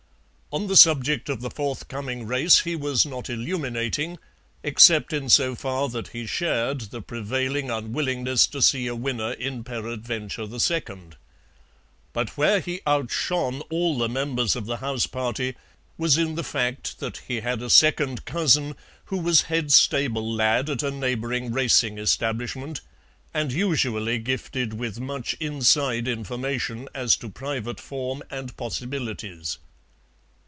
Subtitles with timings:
[0.53, 4.19] On the subject of the forthcoming race he was not illuminating,
[4.63, 9.63] except in so far that he shared the prevailing unwillingness to see a winner in
[9.63, 10.81] Peradventure II.
[12.11, 15.55] But where he outshone all the members of the house party
[15.97, 18.75] was in the fact that he had a second cousin
[19.05, 22.81] who was head stable lad at a neighbouring racing establishment,
[23.33, 29.57] and usually gifted with much inside information as to private form and possibilities.